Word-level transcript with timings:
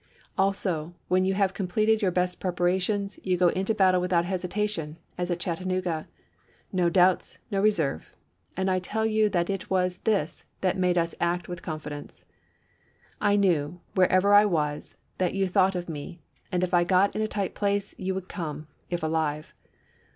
Also, 0.35 0.95
when 1.09 1.25
you 1.25 1.35
have 1.35 1.53
completed 1.53 2.01
your 2.01 2.09
best 2.09 2.39
preparations, 2.39 3.19
you 3.21 3.37
go 3.37 3.49
into 3.49 3.75
battle 3.75 4.01
without 4.01 4.25
hesitation, 4.25 4.97
as 5.15 5.29
at 5.29 5.39
Chattanooga— 5.39 6.07
no 6.73 6.89
doubts, 6.89 7.37
no 7.51 7.61
reserve; 7.61 8.11
and 8.57 8.71
I 8.71 8.79
tell 8.79 9.05
you 9.05 9.29
that 9.29 9.47
it 9.47 9.69
was 9.69 9.99
this 9.99 10.43
that 10.61 10.75
made 10.75 10.97
us 10.97 11.13
act 11.21 11.47
with 11.47 11.61
con 11.61 11.79
fidence. 11.79 12.23
I 13.21 13.35
knew, 13.35 13.79
wherever 13.93 14.33
I 14.33 14.43
was, 14.43 14.95
that 15.19 15.35
you 15.35 15.47
thought 15.47 15.75
of 15.75 15.87
me, 15.87 16.19
and 16.51 16.63
if 16.63 16.73
I 16.73 16.83
got 16.83 17.15
in 17.15 17.21
a 17.21 17.27
tight 17.27 17.53
place 17.53 17.93
you 17.99 18.15
would 18.15 18.27
come, 18.27 18.65
if 18.89 19.03
alive. 19.03 19.53